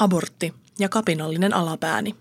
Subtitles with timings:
[0.00, 2.16] Abortti ja kapinallinen alapääni.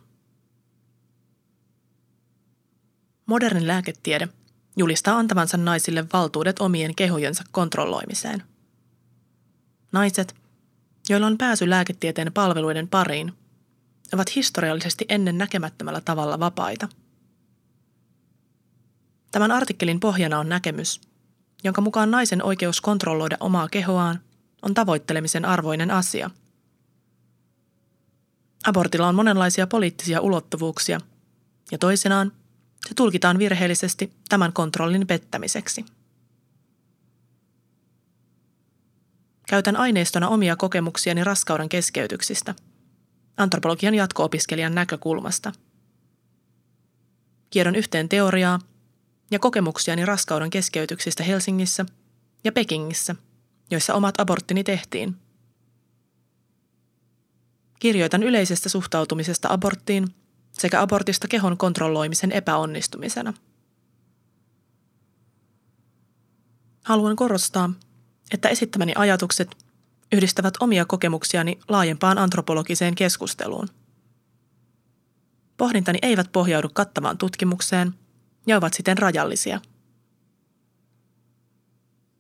[3.25, 4.27] Moderni lääketiede
[4.77, 8.43] julistaa antavansa naisille valtuudet omien kehojensa kontrolloimiseen.
[9.91, 10.35] Naiset,
[11.09, 13.33] joilla on pääsy lääketieteen palveluiden pariin,
[14.13, 16.87] ovat historiallisesti ennen näkemättömällä tavalla vapaita.
[19.31, 21.01] Tämän artikkelin pohjana on näkemys,
[21.63, 24.19] jonka mukaan naisen oikeus kontrolloida omaa kehoaan
[24.61, 26.29] on tavoittelemisen arvoinen asia–
[28.67, 30.99] Abortilla on monenlaisia poliittisia ulottuvuuksia,
[31.71, 32.31] ja toisenaan
[32.87, 35.85] se tulkitaan virheellisesti tämän kontrollin pettämiseksi.
[39.49, 42.55] Käytän aineistona omia kokemuksiani raskauden keskeytyksistä,
[43.37, 45.51] antropologian jatko-opiskelijan näkökulmasta.
[47.49, 48.59] Kierron yhteen teoriaa
[49.31, 51.85] ja kokemuksiani raskauden keskeytyksistä Helsingissä
[52.43, 53.15] ja Pekingissä,
[53.71, 55.15] joissa omat aborttini tehtiin–
[57.79, 60.07] Kirjoitan yleisestä suhtautumisesta aborttiin
[60.51, 63.33] sekä abortista kehon kontrolloimisen epäonnistumisena.
[66.83, 67.73] Haluan korostaa,
[68.31, 69.57] että esittämäni ajatukset
[70.11, 73.67] yhdistävät omia kokemuksiani laajempaan antropologiseen keskusteluun.
[75.57, 77.93] Pohdintani eivät pohjaudu kattavaan tutkimukseen
[78.47, 79.61] ja ovat siten rajallisia.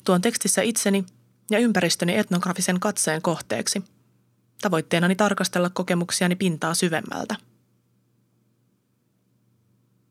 [0.03, 1.05] Tuon tekstissä itseni
[1.51, 3.83] ja ympäristöni etnografisen katseen kohteeksi–
[4.61, 7.35] tavoitteenani tarkastella kokemuksiani pintaa syvemmältä.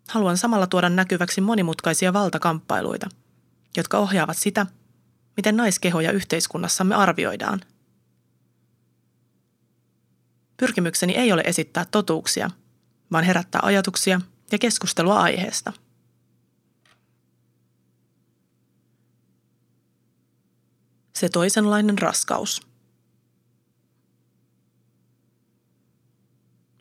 [0.09, 3.09] Haluan samalla tuoda näkyväksi monimutkaisia valtakamppailuita,
[3.77, 4.67] jotka ohjaavat sitä,
[5.37, 7.61] miten naiskehoja yhteiskunnassamme arvioidaan.
[10.57, 12.51] Pyrkimykseni ei ole esittää totuuksia,
[13.13, 14.21] vaan herättää ajatuksia
[14.53, 15.73] ja keskustelua aiheesta.
[21.17, 22.61] Se toisenlainen raskaus–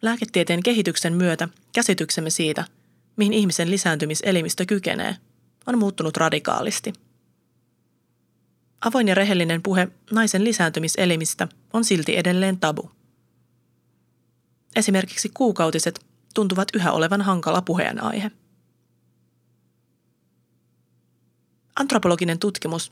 [0.06, 2.66] Lääketieteen kehityksen myötä käsityksemme siitä,
[3.16, 5.18] mihin ihmisen lisääntymiselimistö kykenee,
[5.68, 6.94] on muuttunut radikaalisti.
[8.86, 12.92] Avoin ja rehellinen puhe naisen lisääntymiselimistä on silti edelleen tabu.
[14.76, 18.32] Esimerkiksi kuukautiset tuntuvat yhä olevan hankala puheenaihe.
[21.76, 22.92] Antropologinen tutkimus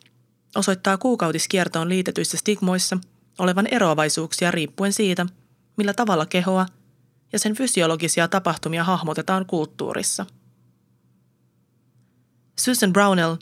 [0.56, 2.98] osoittaa kuukautiskiertoon liitetyissä stigmoissa
[3.40, 5.26] olevan eroavaisuuksia riippuen siitä,
[5.78, 6.66] millä tavalla kehoa–
[7.34, 10.26] ja sen fysiologisia tapahtumia hahmotetaan kulttuurissa.
[12.60, 13.36] Susan Brownell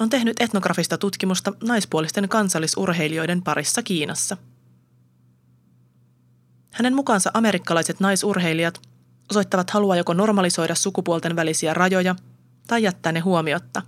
[0.00, 4.36] on tehnyt etnografista tutkimusta naispuolisten kansallisurheilijoiden parissa Kiinassa.
[6.72, 8.80] Hänen mukaansa amerikkalaiset naisurheilijat
[9.30, 12.16] osoittavat halua joko normalisoida sukupuolten välisiä rajoja
[12.66, 13.82] tai jättää ne huomiotta.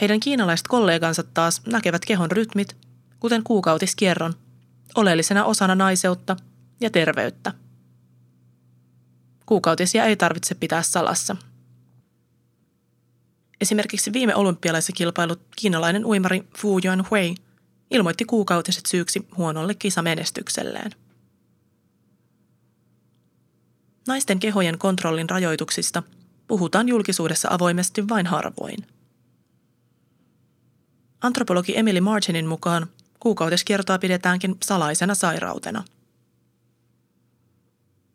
[0.00, 2.76] Heidän kiinalaiset kollegansa taas näkevät kehon rytmit,
[3.20, 4.34] kuten kuukautiskierron,
[4.94, 6.36] oleellisena osana naiseutta–
[6.80, 7.52] ja terveyttä.
[9.46, 11.36] Kuukautisia ei tarvitse pitää salassa.
[13.60, 17.34] Esimerkiksi viime olympialaisessa kilpailut kiinalainen uimari Fu Yuanhui
[17.90, 20.90] ilmoitti kuukautiset syyksi huonolle kisamenestykselleen.
[24.08, 26.02] Naisten kehojen kontrollin rajoituksista
[26.48, 28.86] puhutaan julkisuudessa avoimesti vain harvoin.
[31.20, 32.86] Antropologi Emily Marginin mukaan
[33.20, 35.84] kuukautiskiertoa pidetäänkin salaisena sairautena–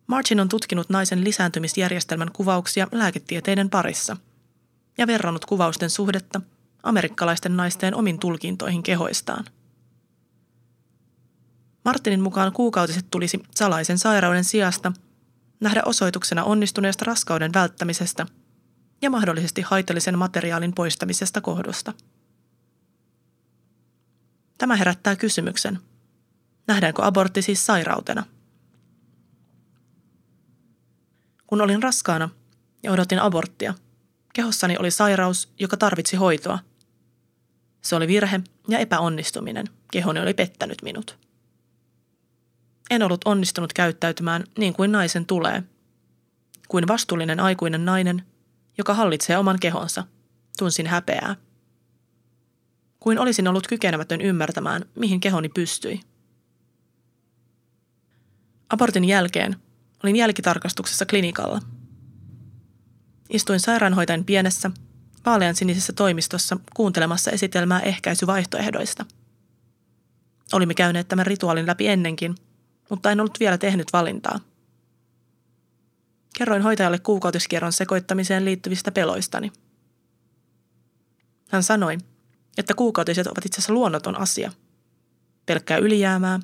[0.08, 4.18] Margin on tutkinut naisen lisääntymisjärjestelmän kuvauksia lääketieteiden parissa
[4.98, 6.42] ja verrannut kuvausten suhdetta
[6.84, 9.46] amerikkalaisten naisten omin tulkintoihin kehoistaan.
[11.86, 14.92] Martinin mukaan kuukautiset tulisi salaisen sairauden sijasta
[15.60, 18.26] nähdä osoituksena onnistuneesta raskauden välttämisestä
[19.02, 21.94] ja mahdollisesti haitallisen materiaalin poistamisesta kohdusta.
[24.58, 25.80] Tämä herättää kysymyksen,
[26.68, 28.24] nähdäänkö abortti siis sairautena–
[31.54, 32.30] Kun olin raskaana
[32.84, 33.74] ja odotin aborttia,
[34.34, 36.60] kehossani oli sairaus, joka tarvitsi hoitoa.
[37.82, 39.66] Se oli virhe ja epäonnistuminen.
[39.92, 41.18] Kehoni oli pettänyt minut.
[42.90, 45.64] En ollut onnistunut käyttäytymään niin kuin naisen tulee.
[46.68, 48.24] Kuin vastuullinen aikuinen nainen,
[48.78, 50.04] joka hallitsee oman kehonsa.
[50.58, 51.36] Tunsin häpeää.
[53.00, 56.00] Kuin olisin ollut kykenemätön ymmärtämään, mihin kehoni pystyi.
[58.70, 59.56] Abortin jälkeen
[60.04, 61.60] Olin jälkitarkastuksessa klinikalla.
[63.30, 64.72] Istuin sairaanhoitajan pienessä,
[65.26, 69.06] vaalean sinisessä toimistossa kuuntelemassa esitelmää ehkäisyvaihtoehdoista.
[70.54, 72.36] Olimme käyneet tämän rituaalin läpi ennenkin,
[72.90, 74.40] mutta en ollut vielä tehnyt valintaa.
[76.38, 79.52] Kerroin hoitajalle kuukautiskierron sekoittamiseen liittyvistä peloistani.
[81.50, 81.98] Hän sanoi,
[82.58, 84.52] että kuukautiset ovat itse asiassa luonnoton asia.
[85.46, 86.40] Pelkkää ylijäämää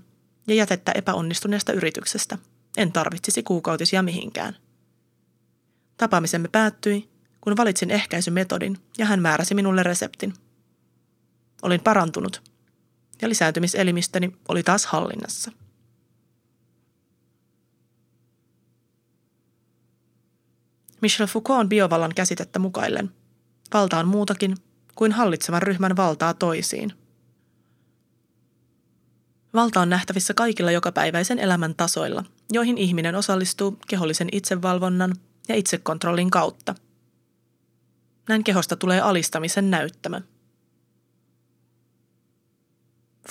[0.48, 2.38] ja jätettä epäonnistuneesta yrityksestä.
[2.78, 4.56] En tarvitsisi kuukautisia mihinkään.
[5.98, 7.10] Tapaamisemme päättyi,
[7.42, 10.34] kun valitsin ehkäisymetodin ja hän määräsi minulle reseptin.
[11.62, 12.42] Olin parantunut
[13.22, 15.52] ja lisääntymiselimistöni oli taas hallinnassa.
[21.02, 23.12] Michel Foucaultin biovallan käsitettä mukaillen.
[23.74, 24.58] Valta on muutakin
[24.96, 26.94] kuin hallitsevan ryhmän valtaa toisiin.
[29.54, 35.16] Valta on nähtävissä kaikilla jokapäiväisen elämän tasoilla, joihin ihminen osallistuu kehollisen itsevalvonnan
[35.48, 36.76] ja itsekontrollin kautta.
[38.30, 40.22] Näin kehosta tulee alistamisen näyttämä.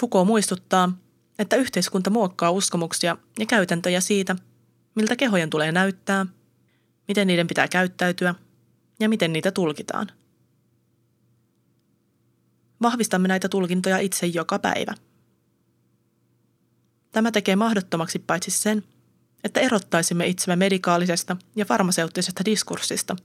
[0.01, 0.99] Foucault muistuttaa,
[1.39, 4.37] että yhteiskunta muokkaa uskomuksia ja käytäntöjä siitä,
[4.95, 6.27] miltä kehojen tulee näyttää–
[7.09, 8.35] miten niiden pitää käyttäytyä
[9.01, 10.07] ja miten niitä tulkitaan.
[12.83, 14.95] Vahvistamme näitä tulkintoja itse joka päivä.
[17.13, 18.85] Tämä tekee mahdottomaksi paitsi sen,
[19.45, 23.17] että erottaisimme itsemme medikaalisesta ja farmaseuttisesta diskurssista,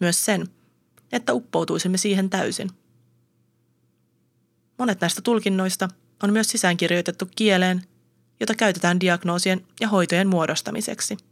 [0.00, 0.48] myös sen,
[1.12, 2.70] että uppoutuisimme siihen täysin.
[4.78, 5.88] Monet näistä tulkinnoista
[6.22, 7.82] on myös sisäänkirjoitettu kieleen,
[8.40, 11.16] jota käytetään diagnoosien ja hoitojen muodostamiseksi–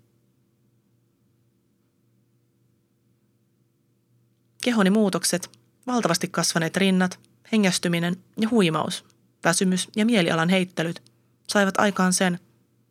[4.62, 5.50] Kehoni muutokset,
[5.86, 7.20] valtavasti kasvaneet rinnat,
[7.52, 9.04] hengästyminen ja huimaus,
[9.44, 11.02] väsymys ja mielialan heittelyt
[11.48, 12.38] saivat aikaan sen,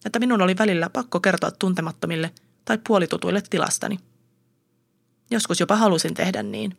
[0.06, 2.32] että minun oli välillä pakko kertoa tuntemattomille
[2.66, 4.00] tai puolitutuille tilastani.
[5.32, 6.78] Joskus jopa halusin tehdä niin.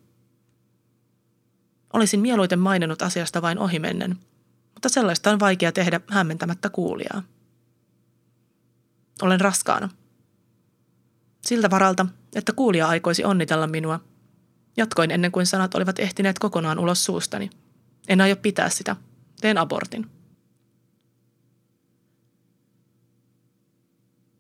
[1.92, 4.18] Olisin mieluiten maininnut asiasta vain ohimennen,
[4.74, 7.22] mutta sellaista on vaikea tehdä hämmentämättä kuulijaa.
[9.22, 9.88] Olen raskaana.
[11.46, 14.00] Siltä varalta, että kuulija aikoisi onnitella minua–
[14.76, 17.50] Jatkoin ennen kuin sanat olivat ehtineet kokonaan ulos suustani.
[18.08, 18.96] En aio pitää sitä.
[19.40, 20.10] Teen abortin.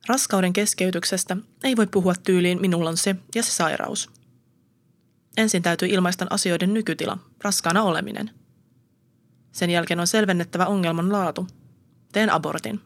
[0.08, 4.10] Raskauden keskeytyksestä ei voi puhua tyyliin minulla on se ja se sairaus.
[5.36, 8.30] Ensin täytyy ilmaista asioiden nykytila, raskaana oleminen.
[9.52, 11.46] Sen jälkeen on selvennettävä ongelman laatu.
[12.12, 12.80] Teen abortin.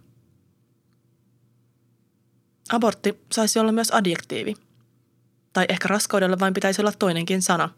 [2.72, 4.54] Abortti saisi olla myös adjektiivi–
[5.56, 7.68] tai ehkä raskaudella vain pitäisi olla toinenkin sana.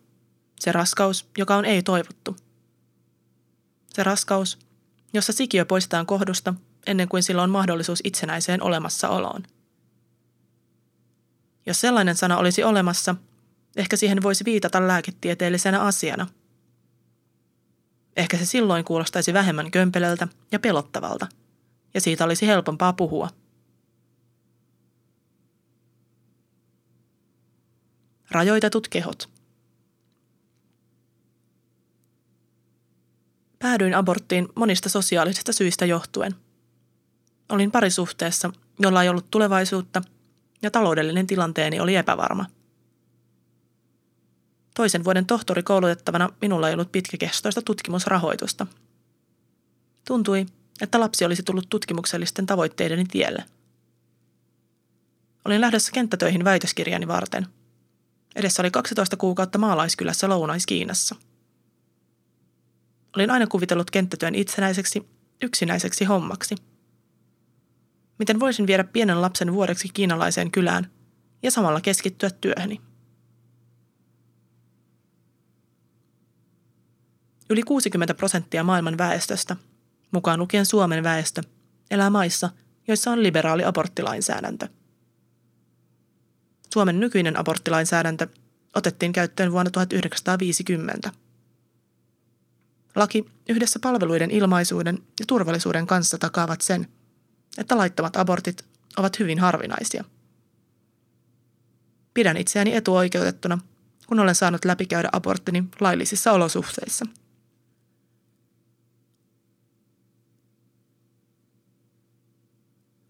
[0.61, 2.37] Se raskaus, joka on ei-toivottu.
[3.94, 4.58] Se raskaus,
[5.12, 6.55] jossa sikiö poistetaan kohdusta
[6.88, 9.43] ennen kuin sillä on mahdollisuus itsenäiseen olemassaoloon.
[11.67, 13.14] Jos sellainen sana olisi olemassa,
[13.76, 16.26] ehkä siihen voisi viitata lääketieteellisenä asiana.
[18.17, 21.26] Ehkä se silloin kuulostaisi vähemmän kömpelöltä ja pelottavalta,
[21.94, 23.29] ja siitä olisi helpompaa puhua–
[28.31, 29.29] Rajoitetut kehot.
[33.58, 36.35] Päädyin aborttiin monista sosiaalisista syistä johtuen.
[37.48, 40.02] Olin parisuhteessa, jolla ei ollut tulevaisuutta,
[40.62, 42.46] ja taloudellinen tilanteeni oli epävarma.
[44.74, 48.66] Toisen vuoden tohtori koulutettavana minulla ei ollut pitkäkestoista tutkimusrahoitusta.
[50.06, 50.46] Tuntui,
[50.80, 53.44] että lapsi olisi tullut tutkimuksellisten tavoitteideni tielle.
[55.44, 57.46] Olin lähdössä kenttätöihin väitöskirjani varten–
[58.38, 61.16] Edessä oli 12 kuukautta maalaiskylässä Lounais-Kiinassa.
[63.16, 65.08] Olin aina kuvitellut kenttätyön itsenäiseksi,
[65.42, 66.54] yksinäiseksi hommaksi.
[68.18, 70.90] Miten voisin viedä pienen lapsen vuodeksi kiinalaiseen kylään
[71.42, 72.80] ja samalla keskittyä työhöni?
[77.50, 79.56] Yli 60 prosenttia maailman väestöstä,
[80.10, 81.42] mukaan lukien Suomen väestö,
[81.90, 82.50] elää maissa,
[82.88, 84.68] joissa on liberaali aborttilainsäädäntö–
[86.72, 88.26] Suomen nykyinen aborttilainsäädäntö
[88.75, 91.12] otettiin käyttöön vuonna 1950.
[92.96, 96.87] Laki yhdessä palveluiden ilmaisuuden ja turvallisuuden kanssa takaavat sen,
[97.58, 98.64] että laittomat abortit
[98.96, 100.04] ovat hyvin harvinaisia.
[102.14, 103.58] Pidän itseäni etuoikeutettuna,
[104.06, 107.04] kun olen saanut läpikäydä aborttini laillisissa olosuhteissa.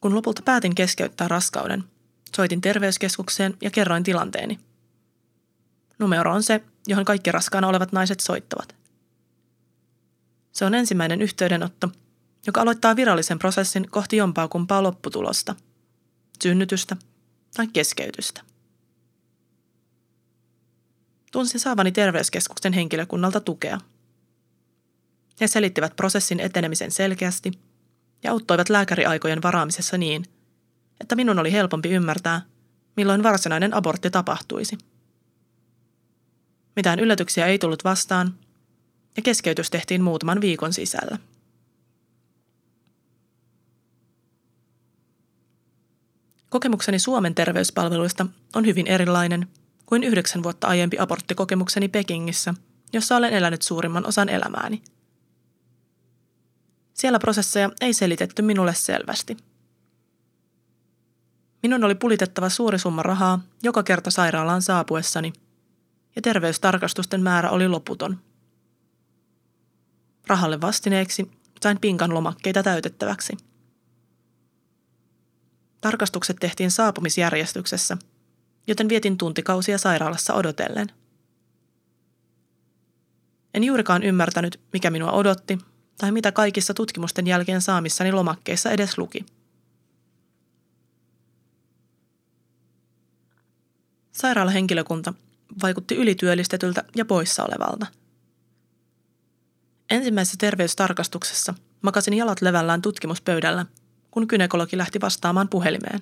[0.01, 1.85] Kun lopulta päätin keskeyttää raskauden–
[2.37, 4.61] Soitin terveyskeskukseen ja kerroin tilanteeni.
[5.99, 8.77] Numero on se, johon kaikki raskaana olevat naiset soittavat.
[10.53, 11.93] Se on ensimmäinen yhteydenotto,
[12.49, 15.55] joka aloittaa virallisen prosessin kohti jompaa kumpaa lopputulosta,
[16.43, 16.97] synnytystä
[17.57, 18.41] tai keskeytystä.
[21.33, 23.81] Tunsin saavani terveyskeskuksen henkilökunnalta tukea.
[25.41, 27.51] He selittivät prosessin etenemisen selkeästi
[28.23, 30.25] ja auttoivat lääkäriaikojen varaamisessa niin–
[31.01, 32.43] että minun oli helpompi ymmärtää,
[32.97, 34.79] milloin varsinainen abortti tapahtuisi.
[36.77, 38.35] Mitään yllätyksiä ei tullut vastaan,
[39.17, 41.19] ja keskeytys tehtiin muutaman viikon sisällä.
[46.49, 49.49] Kokemukseni Suomen terveyspalveluista on hyvin erilainen
[49.87, 52.55] kuin yhdeksän vuotta aiempi aborttikokemukseni Pekingissä,
[52.93, 54.83] jossa olen elänyt suurimman osan elämääni.
[56.95, 59.37] Siellä prosesseja ei selitetty minulle selvästi.
[61.63, 65.33] Minun oli pulitettava suuri summa rahaa joka kerta sairaalaan saapuessani,
[66.17, 68.19] ja terveystarkastusten määrä oli loputon.
[70.27, 71.31] Rahalle vastineeksi
[71.63, 73.37] sain pinkan lomakkeita täytettäväksi–
[75.81, 77.97] Tarkastukset tehtiin saapumisjärjestyksessä,
[78.67, 80.87] joten vietin tuntikausia sairaalassa odotellen.
[83.55, 85.59] En juurikaan ymmärtänyt, mikä minua odotti
[85.99, 89.27] tai mitä kaikissa tutkimusten jälkeen saamissani lomakkeissa edes luki.
[94.13, 95.15] Sairaalahenkilökunta
[95.63, 97.87] vaikutti ylityöllistetyltä ja poissa olevalta.
[99.91, 103.67] Ensimmäisessä terveystarkastuksessa makasin jalat levällään tutkimuspöydällä–
[104.11, 106.01] kun kynekologi lähti vastaamaan puhelimeen.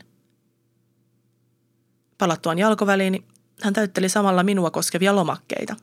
[2.18, 3.24] Palattuaan jalkoväliini
[3.62, 5.76] hän täytteli samalla minua koskevia lomakkeita.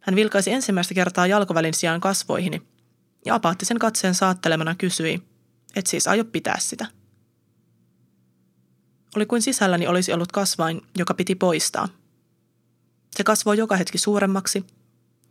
[0.00, 2.62] Hän vilkaisi ensimmäistä kertaa jalkovälin sijaan kasvoihini
[3.24, 5.22] ja apaattisen katseen saattelemana kysyi,
[5.76, 6.86] et siis aio pitää sitä.
[9.16, 11.88] Oli kuin sisälläni olisi ollut kasvain, joka piti poistaa.
[13.16, 14.66] Se kasvoi joka hetki suuremmaksi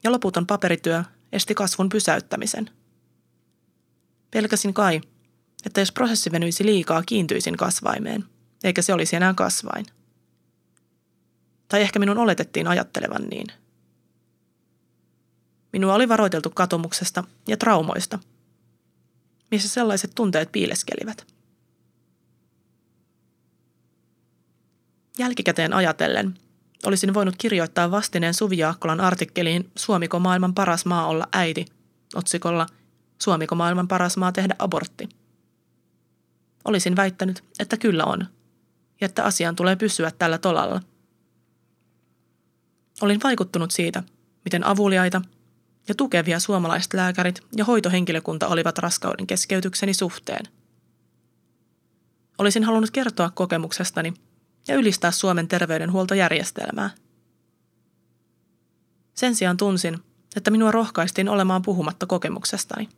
[0.03, 2.69] ja loputon paperityö esti kasvun pysäyttämisen–
[4.31, 5.01] Pelkäsin kai,
[5.65, 8.25] että jos prosessi venyisi liikaa, kiintyisin kasvaimeen,
[8.63, 9.85] eikä se olisi enää kasvain.
[11.67, 13.47] Tai ehkä minun oletettiin ajattelevan niin.
[15.73, 18.19] Minua oli varoiteltu katomuksesta ja traumoista,
[19.51, 21.27] missä sellaiset tunteet piileskelivät.
[25.19, 26.39] Jälkikäteen ajatellen
[26.85, 31.65] olisin voinut kirjoittaa vastineen Suvi Jaakkolan artikkeliin Suomiko maailman paras maa olla äiti
[32.15, 32.67] otsikolla–
[33.21, 35.09] Suomiko maailman paras maa tehdä abortti?
[36.65, 38.27] Olisin väittänyt, että kyllä on,
[39.01, 40.81] ja että asian tulee pysyä tällä tolalla.
[43.01, 44.03] Olin vaikuttunut siitä,
[44.45, 45.21] miten avuliaita
[45.87, 50.45] ja tukevia suomalaiset lääkärit ja hoitohenkilökunta olivat raskauden keskeytykseni suhteen.
[52.37, 54.13] Olisin halunnut kertoa kokemuksestani
[54.67, 56.89] ja ylistää Suomen terveydenhuoltojärjestelmää.
[59.13, 59.99] Sen sijaan tunsin,
[60.35, 62.89] että minua rohkaistiin olemaan puhumatta kokemuksestani.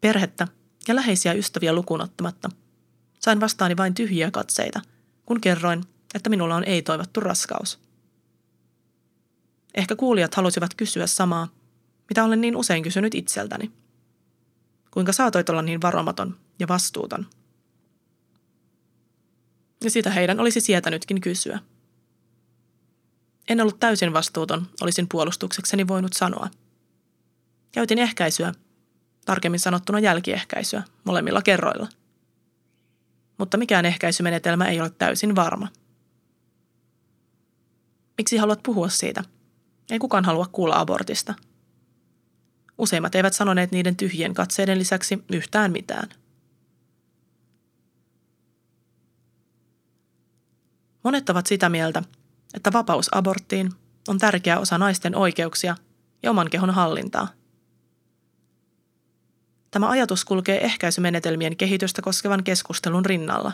[0.00, 0.48] Perhettä
[0.88, 2.50] ja läheisiä ystäviä lukuun ottamatta.
[3.20, 4.80] Sain vastaani vain tyhjiä katseita,
[5.26, 7.80] kun kerroin, että minulla on ei-toivottu raskaus.
[9.74, 11.48] Ehkä kuulijat halusivat kysyä samaa,
[12.08, 13.72] mitä olen niin usein kysynyt itseltäni.
[14.90, 17.26] Kuinka saatoit olla niin varomaton ja vastuuton?
[19.84, 21.58] Ja sitä heidän olisi sietänytkin kysyä.
[23.48, 26.50] En ollut täysin vastuuton, olisin puolustuksekseni voinut sanoa.
[27.72, 28.52] Käytin ehkäisyä
[29.30, 31.88] tarkemmin sanottuna jälkiehkäisyä, molemmilla kerroilla.
[33.38, 35.68] Mutta mikään ehkäisymenetelmä ei ole täysin varma.
[38.18, 39.24] Miksi haluat puhua siitä?
[39.90, 41.34] Ei kukaan halua kuulla abortista.
[42.78, 46.08] Useimmat eivät sanoneet niiden tyhjien katseiden lisäksi yhtään mitään.
[51.04, 52.02] Monet ovat sitä mieltä,
[52.54, 53.72] että vapaus aborttiin
[54.08, 55.76] on tärkeä osa naisten oikeuksia
[56.22, 57.28] ja oman kehon hallintaa–
[59.70, 63.52] Tämä ajatus kulkee ehkäisymenetelmien kehitystä koskevan keskustelun rinnalla.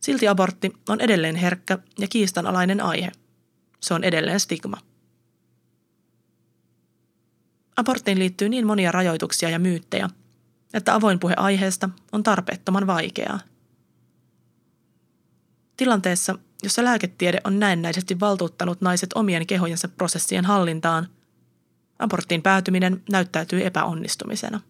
[0.00, 3.12] Silti abortti on edelleen herkkä ja kiistanalainen aihe.
[3.80, 4.78] Se on edelleen stigma.
[7.76, 10.10] Aborttiin liittyy niin monia rajoituksia ja myyttejä,
[10.74, 13.40] että avoin puhe aiheesta on tarpeettoman vaikeaa.
[15.76, 21.08] Tilanteessa, jossa lääketiede on näennäisesti valtuuttanut naiset omien kehojensa prosessien hallintaan–
[21.98, 24.60] Aborttiin päätyminen näyttäytyy epäonnistumisena.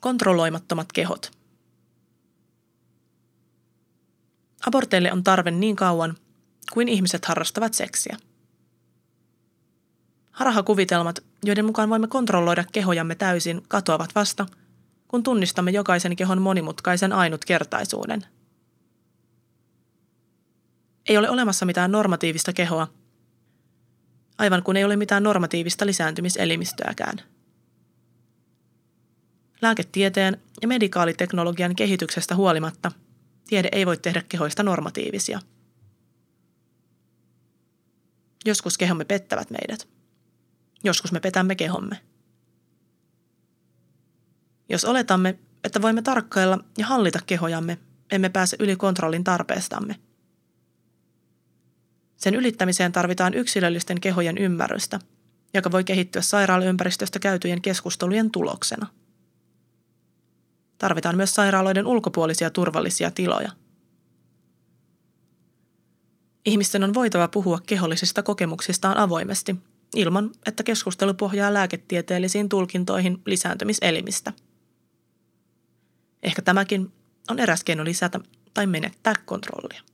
[0.00, 1.32] Kontrolloimattomat kehot.
[4.66, 6.16] Aborteille on tarve niin kauan
[6.72, 8.16] kuin ihmiset harrastavat seksiä.
[10.30, 14.46] Harhakuvitelmat, joiden mukaan voimme kontrolloida kehojamme täysin, katoavat vasta,
[15.08, 18.26] kun tunnistamme jokaisen kehon monimutkaisen ainutkertaisuuden–
[21.08, 22.88] ei ole olemassa mitään normatiivista kehoa,
[24.38, 27.18] aivan kuin ei ole mitään normatiivista lisääntymiselimistöäkään.
[29.62, 32.92] Lääketieteen ja medikaaliteknologian kehityksestä huolimatta
[33.48, 35.40] tiede ei voi tehdä kehoista normatiivisia.
[38.44, 39.88] Joskus kehomme pettävät meidät.
[40.84, 42.00] Joskus me petämme kehomme.
[44.68, 47.78] Jos oletamme, että voimme tarkkailla ja hallita kehojamme,
[48.12, 49.96] emme pääse yli kontrollin tarpeestamme–
[52.22, 55.00] sen ylittämiseen tarvitaan yksilöllisten kehojen ymmärrystä
[55.54, 58.86] joka voi kehittyä sairaalaympäristöstä käytyjen keskustelujen tuloksena.
[60.78, 63.50] Tarvitaan myös sairaaloiden ulkopuolisia turvallisia tiloja.
[66.44, 69.56] Ihmisten on voitava puhua kehollisista kokemuksistaan avoimesti,
[69.96, 74.32] ilman että keskustelu pohjaa lääketieteellisiin tulkintoihin lisääntymiselimistä.
[76.22, 76.92] Ehkä tämäkin
[77.30, 78.20] on eräs keino lisätä
[78.54, 79.91] tai menettää kontrollia.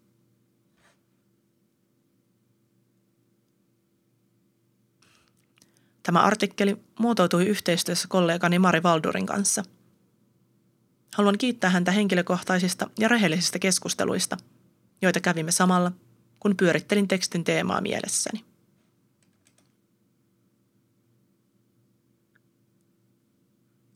[6.08, 9.62] Tämä artikkeli muotoutui yhteistyössä kollegani Mari Valdurin kanssa.
[11.16, 14.36] Haluan kiittää häntä henkilökohtaisista ja rehellisistä keskusteluista,
[15.02, 15.92] joita kävimme samalla,
[16.40, 18.44] kun pyörittelin tekstin teemaa mielessäni.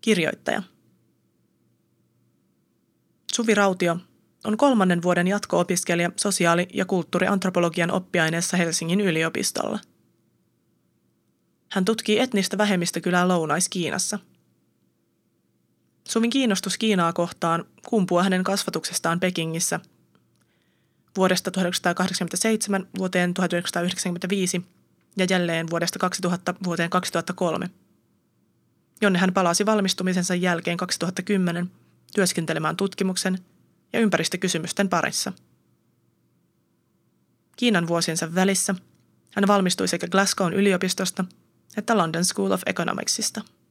[0.00, 0.62] Kirjoittaja
[3.35, 3.97] Suvi Rautio
[4.45, 9.78] on kolmannen vuoden jatko-opiskelija sosiaali- ja kulttuuriantropologian oppiaineessa Helsingin yliopistolla–
[11.73, 14.19] hän tutkii etnistä vähemmistökylää Lounais-Kiinassa.
[16.09, 19.81] Suvin kiinnostus Kiinaa kohtaan kumpuu hänen kasvatuksestaan Pekingissä
[21.17, 24.62] vuodesta 1987 vuoteen 1995
[25.17, 27.71] ja jälleen vuodesta 2000 vuoteen 2003,
[29.00, 31.71] jonne hän palasi valmistumisensa jälkeen 2010
[32.14, 33.38] työskentelemään tutkimuksen
[33.93, 35.33] ja ympäristökysymysten parissa.
[37.57, 38.75] Kiinan vuosiensa välissä
[39.35, 41.25] hän valmistui sekä Glasgown yliopistosta–
[41.76, 43.41] että London School of Economicsista–